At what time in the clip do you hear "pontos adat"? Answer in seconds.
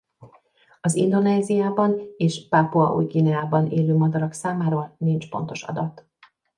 5.29-6.05